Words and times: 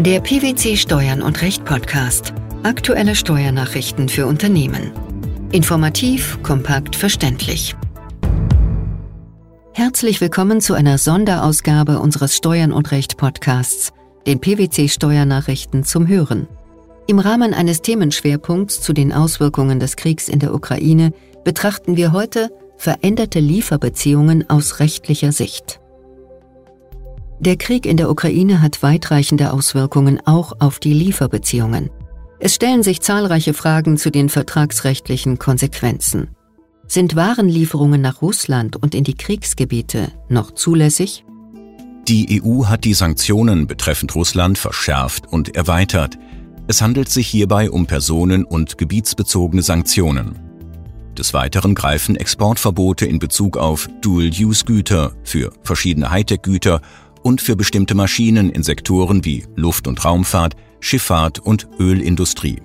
Der 0.00 0.18
PwC 0.18 0.76
Steuern 0.76 1.22
und 1.22 1.40
Recht 1.40 1.64
Podcast. 1.64 2.34
Aktuelle 2.64 3.14
Steuernachrichten 3.14 4.08
für 4.08 4.26
Unternehmen. 4.26 4.90
Informativ, 5.52 6.42
kompakt, 6.42 6.96
verständlich. 6.96 7.76
Herzlich 9.72 10.20
willkommen 10.20 10.60
zu 10.60 10.74
einer 10.74 10.98
Sonderausgabe 10.98 12.00
unseres 12.00 12.36
Steuern 12.36 12.72
und 12.72 12.90
Recht 12.90 13.16
Podcasts, 13.18 13.92
den 14.26 14.40
PwC 14.40 14.88
Steuernachrichten 14.88 15.84
zum 15.84 16.08
Hören. 16.08 16.48
Im 17.06 17.20
Rahmen 17.20 17.54
eines 17.54 17.80
Themenschwerpunkts 17.80 18.80
zu 18.80 18.94
den 18.94 19.12
Auswirkungen 19.12 19.78
des 19.78 19.94
Kriegs 19.94 20.28
in 20.28 20.40
der 20.40 20.54
Ukraine 20.54 21.12
betrachten 21.44 21.96
wir 21.96 22.10
heute 22.10 22.50
veränderte 22.78 23.38
Lieferbeziehungen 23.38 24.50
aus 24.50 24.80
rechtlicher 24.80 25.30
Sicht. 25.30 25.78
Der 27.40 27.56
Krieg 27.56 27.84
in 27.84 27.96
der 27.96 28.10
Ukraine 28.10 28.62
hat 28.62 28.82
weitreichende 28.82 29.52
Auswirkungen 29.52 30.20
auch 30.24 30.52
auf 30.60 30.78
die 30.78 30.94
Lieferbeziehungen. 30.94 31.90
Es 32.38 32.54
stellen 32.54 32.82
sich 32.82 33.00
zahlreiche 33.00 33.54
Fragen 33.54 33.96
zu 33.96 34.10
den 34.10 34.28
vertragsrechtlichen 34.28 35.38
Konsequenzen. 35.38 36.28
Sind 36.86 37.16
Warenlieferungen 37.16 38.00
nach 38.00 38.22
Russland 38.22 38.76
und 38.76 38.94
in 38.94 39.04
die 39.04 39.14
Kriegsgebiete 39.14 40.12
noch 40.28 40.52
zulässig? 40.52 41.24
Die 42.06 42.42
EU 42.42 42.66
hat 42.66 42.84
die 42.84 42.92
Sanktionen 42.92 43.66
betreffend 43.66 44.14
Russland 44.14 44.58
verschärft 44.58 45.26
und 45.26 45.56
erweitert. 45.56 46.18
Es 46.66 46.82
handelt 46.82 47.08
sich 47.08 47.26
hierbei 47.28 47.70
um 47.70 47.86
personen- 47.86 48.44
und 48.44 48.76
gebietsbezogene 48.76 49.62
Sanktionen. 49.62 50.38
Des 51.16 51.32
Weiteren 51.32 51.74
greifen 51.74 52.16
Exportverbote 52.16 53.06
in 53.06 53.18
Bezug 53.20 53.56
auf 53.56 53.88
Dual-Use-Güter 54.02 55.12
für 55.22 55.52
verschiedene 55.62 56.10
Hightech-Güter 56.10 56.80
und 57.24 57.40
für 57.40 57.56
bestimmte 57.56 57.94
Maschinen 57.94 58.50
in 58.50 58.62
Sektoren 58.62 59.24
wie 59.24 59.44
Luft- 59.56 59.88
und 59.88 60.04
Raumfahrt, 60.04 60.54
Schifffahrt 60.78 61.40
und 61.40 61.66
Ölindustrie. 61.80 62.60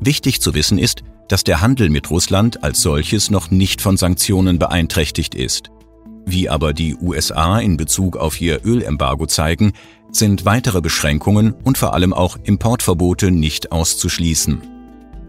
Wichtig 0.00 0.40
zu 0.40 0.52
wissen 0.52 0.78
ist, 0.78 1.04
dass 1.28 1.44
der 1.44 1.60
Handel 1.60 1.88
mit 1.88 2.10
Russland 2.10 2.64
als 2.64 2.82
solches 2.82 3.30
noch 3.30 3.50
nicht 3.50 3.80
von 3.80 3.96
Sanktionen 3.96 4.58
beeinträchtigt 4.58 5.34
ist. 5.34 5.70
Wie 6.26 6.48
aber 6.48 6.72
die 6.72 6.96
USA 6.96 7.60
in 7.60 7.76
Bezug 7.76 8.16
auf 8.16 8.40
ihr 8.40 8.64
Ölembargo 8.64 9.26
zeigen, 9.26 9.72
sind 10.10 10.44
weitere 10.44 10.80
Beschränkungen 10.80 11.54
und 11.64 11.78
vor 11.78 11.94
allem 11.94 12.12
auch 12.12 12.36
Importverbote 12.42 13.30
nicht 13.30 13.70
auszuschließen. 13.70 14.60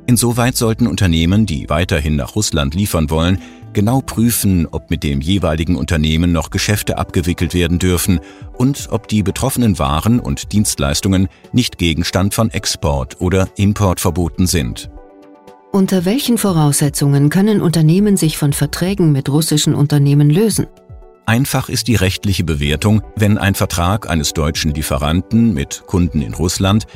Insoweit 0.08 0.58
sollten 0.58 0.88
Unternehmen, 0.88 1.46
die 1.46 1.70
weiterhin 1.70 2.16
nach 2.16 2.36
Russland 2.36 2.74
liefern 2.74 3.12
wollen, 3.12 3.40
genau 3.74 4.02
prüfen, 4.02 4.68
ob 4.72 4.90
mit 4.90 5.04
dem 5.04 5.22
jeweiligen 5.22 5.76
Unternehmen 5.76 6.32
noch 6.32 6.50
Geschäfte 6.50 6.98
abgewickelt 6.98 7.54
werden 7.54 7.80
dürfen 7.80 8.20
und 8.58 8.88
ob 8.92 9.08
die 9.08 9.24
betroffenen 9.24 9.80
Waren 9.80 10.20
und 10.20 10.52
Dienstleistungen 10.52 11.28
nicht 11.52 11.78
Gegenstand 11.78 12.34
von 12.34 12.50
Export- 12.50 13.20
oder 13.22 13.50
Importverboten 13.56 14.48
sind. 14.48 14.90
Unter 15.72 16.06
welchen 16.06 16.38
Voraussetzungen 16.38 17.30
können 17.30 17.62
Unternehmen 17.62 18.18
sich 18.18 18.38
von 18.38 18.54
Verträgen 18.54 19.12
mit 19.12 19.30
russischen 19.30 19.76
Unternehmen 19.76 20.30
lösen? 20.30 20.66
Einfach 21.28 21.70
ist 21.70 21.88
die 21.88 21.96
rechtliche 21.96 22.44
Bewertung, 22.44 23.04
wenn 23.16 23.38
ein 23.38 23.54
Vertrag 23.54 24.10
eines 24.10 24.34
deutschen 24.34 24.74
Lieferanten 24.74 25.54
mit 25.54 25.84
Kunden 25.86 26.24
in 26.24 26.34
Russland, 26.34 26.88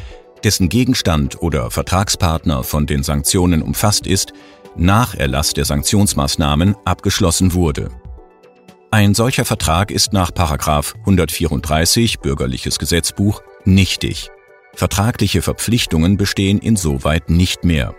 dessen 0.44 0.70
Gegenstand 0.70 1.42
oder 1.42 1.70
Vertragspartner 1.70 2.64
von 2.64 2.88
den 2.88 3.04
Sanktionen 3.04 3.62
umfasst 3.62 4.08
ist, 4.08 4.34
nach 4.76 5.16
Erlass 5.16 5.54
der 5.54 5.66
Sanktionsmaßnahmen 5.66 6.76
abgeschlossen 6.86 7.54
wurde. 7.54 7.90
Ein 8.92 9.16
solcher 9.16 9.46
Vertrag 9.46 9.90
ist 9.90 10.14
nach 10.14 10.32
134 10.32 12.20
Bürgerliches 12.20 12.78
Gesetzbuch 12.78 13.42
nichtig. 13.66 14.30
Vertragliche 14.76 15.42
Verpflichtungen 15.42 16.18
bestehen 16.18 16.60
insoweit 16.60 17.30
nicht 17.30 17.64
mehr. 17.64 17.96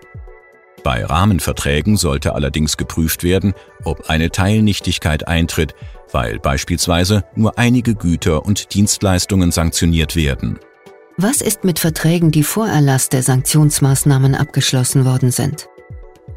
Bei 0.85 1.05
Rahmenverträgen 1.05 1.97
sollte 1.97 2.35
allerdings 2.35 2.77
geprüft 2.77 3.25
werden, 3.25 3.55
ob 3.85 4.11
eine 4.11 4.31
Teilnichtigkeit 4.31 5.27
eintritt, 5.27 5.75
weil 6.13 6.39
beispielsweise 6.39 7.25
nur 7.35 7.59
einige 7.59 7.95
Güter 7.95 8.45
und 8.45 8.75
Dienstleistungen 8.75 9.51
sanktioniert 9.51 10.15
werden. 10.15 10.59
Was 11.17 11.41
ist 11.41 11.65
mit 11.65 11.79
Verträgen, 11.79 12.33
die 12.33 12.43
vor 12.43 12.69
Erlass 12.69 13.09
der 13.09 13.23
Sanktionsmaßnahmen 13.23 14.35
abgeschlossen 14.35 15.05
worden 15.05 15.31
sind? 15.31 15.69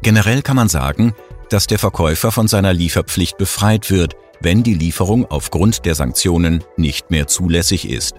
Generell 0.02 0.42
kann 0.42 0.56
man 0.56 0.68
sagen, 0.68 1.14
dass 1.50 1.66
der 1.66 1.78
Verkäufer 1.78 2.30
von 2.30 2.48
seiner 2.48 2.72
Lieferpflicht 2.72 3.38
befreit 3.38 3.90
wird, 3.90 4.16
wenn 4.40 4.62
die 4.62 4.74
Lieferung 4.74 5.26
aufgrund 5.26 5.84
der 5.84 5.94
Sanktionen 5.94 6.62
nicht 6.76 7.10
mehr 7.10 7.26
zulässig 7.26 7.88
ist. 7.88 8.14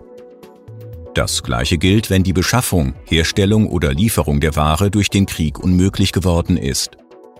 Das 1.15 1.43
gleiche 1.43 1.77
gilt, 1.77 2.09
wenn 2.09 2.23
die 2.23 2.33
Beschaffung, 2.33 2.93
Herstellung 3.05 3.67
oder 3.67 3.93
Lieferung 3.93 4.39
der 4.39 4.55
Ware 4.55 4.91
durch 4.91 5.09
den 5.09 5.25
Krieg 5.25 5.59
unmöglich 5.59 6.11
geworden 6.11 6.57
ist. 6.57 6.91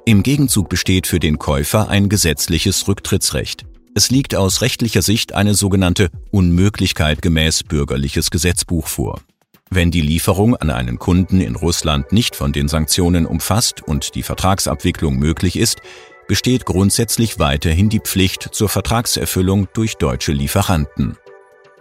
Im 0.06 0.24
Gegenzug 0.24 0.70
besteht 0.70 1.08
für 1.08 1.20
den 1.20 1.38
Käufer 1.38 1.90
ein 1.90 2.10
gesetzliches 2.10 2.88
Rücktrittsrecht. 2.88 3.66
Es 3.96 4.10
liegt 4.10 4.36
aus 4.36 4.62
rechtlicher 4.62 5.02
Sicht 5.02 5.34
eine 5.34 5.54
sogenannte 5.54 6.10
Unmöglichkeit 6.32 7.22
gemäß 7.22 7.64
bürgerliches 7.64 8.32
Gesetzbuch 8.32 8.88
vor. 8.88 9.22
Wenn 9.72 9.92
die 9.92 10.02
Lieferung 10.02 10.56
an 10.56 10.72
einen 10.72 10.98
Kunden 10.98 11.42
in 11.42 11.56
Russland 11.56 12.12
nicht 12.12 12.36
von 12.36 12.52
den 12.52 12.68
Sanktionen 12.68 13.28
umfasst 13.28 13.84
und 13.88 14.16
die 14.16 14.24
Vertragsabwicklung 14.24 15.18
möglich 15.18 15.58
ist, 15.58 15.82
besteht 16.28 16.66
grundsätzlich 16.66 17.38
weiterhin 17.38 17.90
die 17.90 18.00
Pflicht 18.00 18.50
zur 18.52 18.68
Vertragserfüllung 18.68 19.68
durch 19.74 19.96
deutsche 19.96 20.32
Lieferanten. 20.32 21.18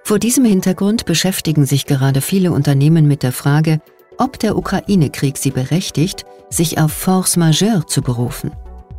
Vor 0.05 0.19
diesem 0.19 0.45
Hintergrund 0.45 1.07
beschäftigen 1.07 1.65
sich 1.65 1.87
gerade 1.87 2.21
viele 2.21 2.53
Unternehmen 2.53 3.09
mit 3.09 3.23
der 3.23 3.33
Frage, 3.33 3.81
ob 4.19 4.39
der 4.39 4.57
Ukraine-Krieg 4.57 5.39
sie 5.39 5.51
berechtigt, 5.51 6.25
sich 6.51 6.79
auf 6.79 6.93
Force 6.93 7.37
majeure 7.37 7.87
zu 7.87 8.03
berufen. 8.03 8.53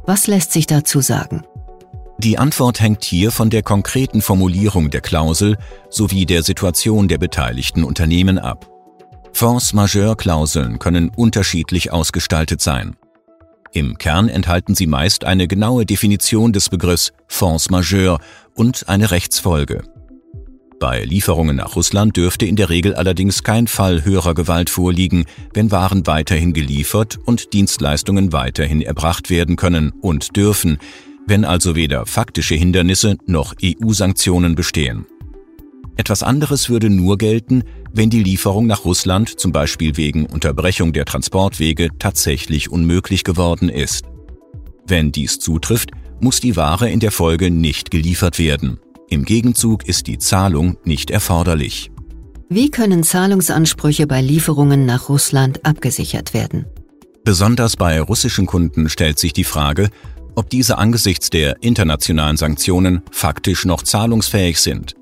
Was 0.06 0.28
lässt 0.28 0.52
sich 0.52 0.66
dazu 0.66 1.02
sagen? 1.02 1.44
Die 2.20 2.38
Antwort 2.38 2.82
hängt 2.82 3.04
hier 3.04 3.32
von 3.32 3.50
der 3.50 3.64
konkreten 3.64 4.22
Formulierung 4.22 4.90
der 4.90 5.02
Klausel 5.02 5.58
sowie 5.90 6.26
der 6.26 6.44
Situation 6.44 7.08
der 7.08 7.18
beteiligten 7.18 7.84
Unternehmen 7.84 8.38
ab. 8.38 8.69
Force 9.40 9.72
Majeure-Klauseln 9.72 10.80
können 10.80 11.12
unterschiedlich 11.16 11.94
ausgestaltet 11.94 12.60
sein. 12.60 12.98
Im 13.72 13.98
Kern 13.98 14.28
enthalten 14.28 14.76
sie 14.76 14.86
meist 14.86 15.24
eine 15.24 15.48
genaue 15.48 15.86
Definition 15.86 16.52
des 16.52 16.68
Begriffs 16.68 17.14
Force 17.30 17.70
Majeure 17.70 18.20
und 18.54 18.90
eine 18.90 19.12
Rechtsfolge. 19.12 19.84
Bei 20.78 21.06
Lieferungen 21.06 21.56
nach 21.56 21.78
Russland 21.78 22.18
dürfte 22.18 22.48
in 22.48 22.58
der 22.58 22.70
Regel 22.70 22.96
allerdings 22.96 23.42
kein 23.44 23.68
Fall 23.68 24.04
höherer 24.04 24.34
Gewalt 24.34 24.70
vorliegen, 24.70 25.24
wenn 25.54 25.72
Waren 25.72 26.06
weiterhin 26.06 26.52
geliefert 26.52 27.18
und 27.24 27.54
Dienstleistungen 27.54 28.34
weiterhin 28.34 28.82
erbracht 28.82 29.30
werden 29.30 29.56
können 29.56 29.94
und 30.02 30.36
dürfen, 30.36 30.80
wenn 31.28 31.46
also 31.46 31.78
weder 31.78 32.06
faktische 32.06 32.56
Hindernisse 32.56 33.16
noch 33.26 33.56
EU-Sanktionen 33.64 34.56
bestehen. 34.56 35.06
Etwas 36.00 36.24
anderes 36.24 36.70
würde 36.70 36.90
nur 36.90 37.18
gelten, 37.18 37.64
wenn 37.92 38.10
die 38.10 38.24
Lieferung 38.24 38.68
nach 38.68 38.86
Russland 38.86 39.38
zum 39.38 39.52
Beispiel 39.52 39.98
wegen 39.98 40.28
Unterbrechung 40.28 40.94
der 40.94 41.04
Transportwege 41.04 41.90
tatsächlich 42.00 42.72
unmöglich 42.72 43.26
geworden 43.26 43.68
ist. 43.68 44.06
Wenn 44.88 45.12
dies 45.12 45.40
zutrifft, 45.40 45.92
muss 46.22 46.40
die 46.40 46.56
Ware 46.56 46.90
in 46.90 47.02
der 47.02 47.12
Folge 47.12 47.52
nicht 47.52 47.92
geliefert 47.92 48.40
werden. 48.40 48.80
Im 49.10 49.26
Gegenzug 49.26 49.90
ist 49.90 50.08
die 50.08 50.18
Zahlung 50.18 50.78
nicht 50.86 51.12
erforderlich. 51.12 51.92
Wie 52.48 52.72
können 52.72 53.04
Zahlungsansprüche 53.04 54.08
bei 54.08 54.22
Lieferungen 54.22 54.86
nach 54.86 55.10
Russland 55.10 55.66
abgesichert 55.66 56.34
werden? 56.34 56.66
Besonders 57.26 57.76
bei 57.76 58.00
russischen 58.00 58.46
Kunden 58.46 58.88
stellt 58.88 59.20
sich 59.20 59.34
die 59.34 59.44
Frage, 59.44 59.90
ob 60.36 60.50
diese 60.50 60.78
angesichts 60.78 61.30
der 61.30 61.62
internationalen 61.62 62.38
Sanktionen 62.38 63.02
faktisch 63.12 63.66
noch 63.66 63.84
zahlungsfähig 63.84 64.62
sind. 64.62 64.96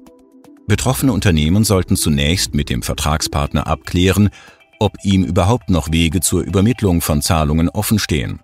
Betroffene 0.68 1.14
Unternehmen 1.14 1.64
sollten 1.64 1.96
zunächst 1.96 2.54
mit 2.54 2.70
dem 2.70 2.84
Vertragspartner 2.84 3.68
abklären, 3.68 4.30
ob 4.80 4.94
ihm 5.04 5.24
überhaupt 5.24 5.70
noch 5.70 5.92
Wege 5.94 6.20
zur 6.20 6.42
Übermittlung 6.42 7.00
von 7.00 7.22
Zahlungen 7.22 7.70
offenstehen. 7.70 8.42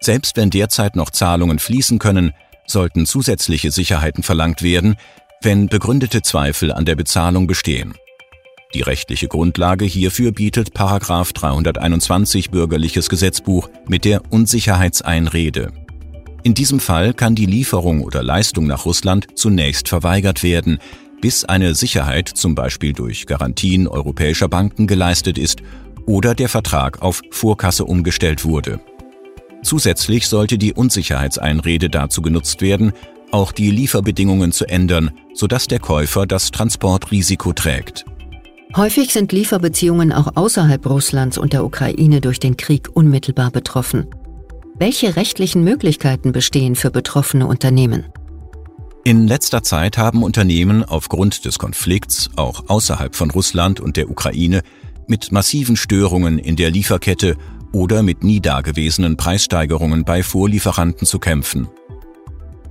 Selbst 0.00 0.38
wenn 0.38 0.48
derzeit 0.48 0.96
noch 0.96 1.10
Zahlungen 1.10 1.58
fließen 1.58 1.98
können, 1.98 2.32
sollten 2.66 3.04
zusätzliche 3.04 3.70
Sicherheiten 3.70 4.22
verlangt 4.22 4.62
werden, 4.62 4.96
wenn 5.42 5.68
begründete 5.68 6.22
Zweifel 6.22 6.72
an 6.72 6.86
der 6.86 6.96
Bezahlung 6.96 7.46
bestehen. 7.46 7.94
Die 8.74 8.82
rechtliche 8.82 9.28
Grundlage 9.28 9.84
hierfür 9.84 10.32
bietet 10.32 10.70
321 10.74 12.50
Bürgerliches 12.50 13.10
Gesetzbuch 13.10 13.68
mit 13.86 14.06
der 14.06 14.22
Unsicherheitseinrede. 14.30 15.72
In 16.42 16.54
diesem 16.54 16.80
Fall 16.80 17.12
kann 17.12 17.34
die 17.34 17.46
Lieferung 17.46 18.02
oder 18.02 18.22
Leistung 18.22 18.66
nach 18.66 18.86
Russland 18.86 19.26
zunächst 19.34 19.88
verweigert 19.88 20.42
werden, 20.42 20.78
bis 21.20 21.44
eine 21.44 21.74
Sicherheit 21.74 22.28
zum 22.28 22.54
Beispiel 22.54 22.92
durch 22.92 23.26
Garantien 23.26 23.88
europäischer 23.88 24.48
Banken 24.48 24.86
geleistet 24.86 25.38
ist 25.38 25.60
oder 26.06 26.34
der 26.34 26.48
Vertrag 26.48 27.02
auf 27.02 27.22
Vorkasse 27.30 27.84
umgestellt 27.84 28.44
wurde. 28.44 28.80
Zusätzlich 29.62 30.28
sollte 30.28 30.56
die 30.56 30.72
Unsicherheitseinrede 30.72 31.90
dazu 31.90 32.22
genutzt 32.22 32.60
werden, 32.62 32.92
auch 33.30 33.52
die 33.52 33.70
Lieferbedingungen 33.70 34.52
zu 34.52 34.66
ändern, 34.66 35.10
sodass 35.34 35.66
der 35.66 35.80
Käufer 35.80 36.26
das 36.26 36.50
Transportrisiko 36.50 37.52
trägt. 37.52 38.04
Häufig 38.76 39.12
sind 39.12 39.32
Lieferbeziehungen 39.32 40.12
auch 40.12 40.36
außerhalb 40.36 40.84
Russlands 40.86 41.38
und 41.38 41.52
der 41.52 41.64
Ukraine 41.64 42.20
durch 42.20 42.38
den 42.38 42.56
Krieg 42.56 42.88
unmittelbar 42.92 43.50
betroffen. 43.50 44.06
Welche 44.78 45.16
rechtlichen 45.16 45.64
Möglichkeiten 45.64 46.32
bestehen 46.32 46.76
für 46.76 46.90
betroffene 46.90 47.46
Unternehmen? 47.46 48.06
In 49.08 49.26
letzter 49.26 49.62
Zeit 49.62 49.96
haben 49.96 50.22
Unternehmen 50.22 50.84
aufgrund 50.84 51.46
des 51.46 51.58
Konflikts 51.58 52.28
auch 52.36 52.68
außerhalb 52.68 53.16
von 53.16 53.30
Russland 53.30 53.80
und 53.80 53.96
der 53.96 54.10
Ukraine 54.10 54.60
mit 55.06 55.32
massiven 55.32 55.76
Störungen 55.76 56.38
in 56.38 56.56
der 56.56 56.70
Lieferkette 56.70 57.38
oder 57.72 58.02
mit 58.02 58.22
nie 58.22 58.40
dagewesenen 58.40 59.16
Preissteigerungen 59.16 60.04
bei 60.04 60.22
Vorlieferanten 60.22 61.06
zu 61.06 61.18
kämpfen. 61.20 61.68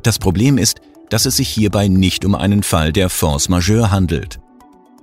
Das 0.03 0.19
Problem 0.19 0.59
ist, 0.59 0.79
dass 1.09 1.25
es 1.25 1.37
sich 1.37 1.49
hierbei 1.49 1.87
nicht 1.87 2.23
um 2.23 2.35
einen 2.35 2.61
Fall 2.61 2.93
der 2.93 3.09
Force 3.09 3.49
majeure 3.49 3.89
handelt. 3.89 4.39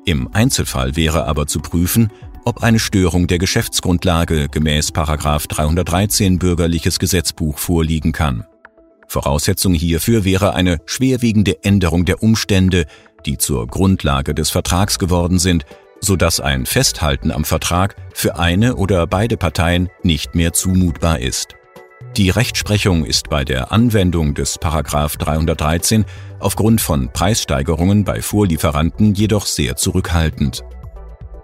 Im 0.04 0.32
Einzelfall 0.32 0.94
wäre 0.94 1.24
aber 1.24 1.48
zu 1.48 1.58
prüfen, 1.58 2.12
ob 2.44 2.62
eine 2.62 2.78
Störung 2.78 3.26
der 3.26 3.38
Geschäftsgrundlage 3.38 4.48
gemäß 4.48 4.92
313 4.92 6.38
Bürgerliches 6.38 7.00
Gesetzbuch 7.00 7.58
vorliegen 7.58 8.12
kann. 8.12 8.44
Voraussetzung 9.14 9.74
hierfür 9.74 10.24
wäre 10.24 10.54
eine 10.54 10.78
schwerwiegende 10.86 11.62
Änderung 11.62 12.04
der 12.04 12.20
Umstände, 12.20 12.86
die 13.24 13.38
zur 13.38 13.68
Grundlage 13.68 14.34
des 14.34 14.50
Vertrags 14.50 14.98
geworden 14.98 15.38
sind, 15.38 15.64
so 16.00 16.16
dass 16.16 16.40
ein 16.40 16.66
Festhalten 16.66 17.30
am 17.30 17.44
Vertrag 17.44 17.94
für 18.12 18.40
eine 18.40 18.74
oder 18.74 19.06
beide 19.06 19.36
Parteien 19.36 19.88
nicht 20.02 20.34
mehr 20.34 20.52
zumutbar 20.52 21.20
ist. 21.20 21.54
Die 22.16 22.28
Rechtsprechung 22.30 23.04
ist 23.04 23.28
bei 23.30 23.44
der 23.44 23.70
Anwendung 23.70 24.34
des 24.34 24.58
Paragraph 24.58 25.16
313 25.16 26.06
aufgrund 26.40 26.80
von 26.80 27.12
Preissteigerungen 27.12 28.02
bei 28.02 28.20
Vorlieferanten 28.20 29.14
jedoch 29.14 29.46
sehr 29.46 29.76
zurückhaltend. 29.76 30.64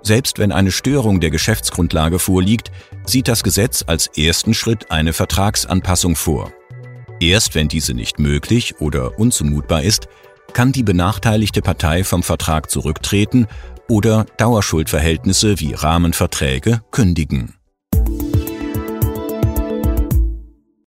Selbst 0.03 0.41
wenn 0.41 0.51
eine 0.51 0.73
Störung 0.73 1.21
der 1.21 1.31
Geschäftsgrundlage 1.31 2.19
vorliegt, 2.19 2.73
sieht 3.07 3.29
das 3.29 3.45
Gesetz 3.45 3.85
als 3.87 4.09
ersten 4.09 4.55
Schritt 4.55 4.91
eine 4.91 5.13
Vertragsanpassung 5.13 6.17
vor. 6.17 6.53
Erst 7.21 7.55
wenn 7.55 7.69
diese 7.69 7.93
nicht 7.93 8.19
möglich 8.19 8.81
oder 8.81 9.19
unzumutbar 9.19 9.83
ist, 9.83 10.09
kann 10.55 10.73
die 10.73 10.83
benachteiligte 10.83 11.61
Partei 11.61 12.03
vom 12.03 12.23
Vertrag 12.23 12.71
zurücktreten 12.71 13.47
oder 13.89 14.25
Dauerschuldverhältnisse 14.39 15.61
wie 15.61 15.75
Rahmenverträge 15.75 16.81
kündigen. 16.91 17.55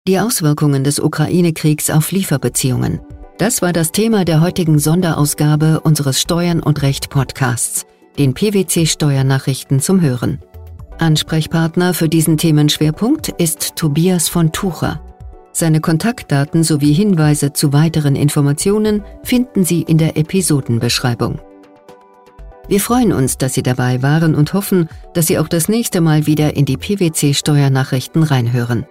Die 0.08 0.20
Auswirkungen 0.20 0.84
des 0.84 1.00
Ukraine-Kriegs 1.00 1.90
auf 1.92 2.12
Lieferbeziehungen. 2.12 3.00
Das 3.38 3.62
war 3.62 3.72
das 3.72 3.92
Thema 3.92 4.26
der 4.26 4.42
heutigen 4.42 4.80
Sonderausgabe 4.80 5.82
unseres 5.82 6.20
Steuern 6.20 6.62
und 6.62 6.82
Recht 6.82 7.10
Podcasts, 7.10 7.86
den 8.18 8.34
PwC 8.34 8.86
Steuernachrichten 8.86 9.80
zum 9.80 10.02
Hören. 10.02 10.40
Ansprechpartner 10.98 11.94
für 11.94 12.10
diesen 12.10 12.38
Themenschwerpunkt 12.38 13.30
ist 13.30 13.76
Tobias 13.76 14.30
von 14.30 14.52
Tucher. 14.52 15.02
Seine 15.54 15.82
Kontaktdaten 15.82 16.64
sowie 16.64 16.94
Hinweise 16.94 17.54
zu 17.54 17.74
weiteren 17.74 18.16
Informationen 18.16 19.04
finden 19.24 19.64
Sie 19.64 19.84
in 19.84 20.00
der 20.00 20.18
Episodenbeschreibung. 20.18 21.40
Wir 22.68 22.80
freuen 22.80 23.14
uns, 23.14 23.38
dass 23.38 23.54
Sie 23.54 23.62
dabei 23.62 24.02
waren 24.02 24.34
und 24.36 24.54
hoffen, 24.54 24.90
dass 25.14 25.28
Sie 25.28 25.38
auch 25.38 25.48
das 25.48 25.70
nächste 25.70 26.02
Mal 26.02 26.26
wieder 26.26 26.56
in 26.56 26.66
die 26.66 26.78
PwC 26.78 27.34
Steuernachrichten 27.34 28.24
reinhören. 28.24 28.86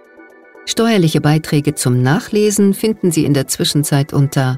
Steuerliche 0.65 1.19
Beiträge 1.19 1.75
zum 1.75 2.01
Nachlesen 2.01 2.73
finden 2.73 3.11
Sie 3.11 3.25
in 3.25 3.33
der 3.33 3.47
Zwischenzeit 3.47 4.13
unter 4.13 4.57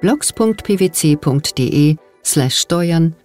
blogs.pwc.de 0.00 1.96
slash 2.24 2.58
steuern 2.58 3.16